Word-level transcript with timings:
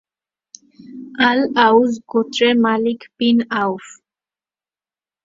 আল-আউস 1.29 1.91
গোত্রের 2.11 2.55
Malik 2.65 2.99
bin 3.17 3.37
আউফ। 3.61 3.83